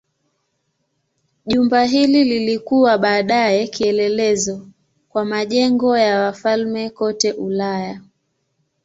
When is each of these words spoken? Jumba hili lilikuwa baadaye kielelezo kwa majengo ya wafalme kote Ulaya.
Jumba 1.45 1.83
hili 1.83 2.23
lilikuwa 2.23 2.97
baadaye 2.97 3.67
kielelezo 3.67 4.67
kwa 5.09 5.25
majengo 5.25 5.97
ya 5.97 6.19
wafalme 6.21 6.89
kote 6.89 7.31
Ulaya. 7.33 8.01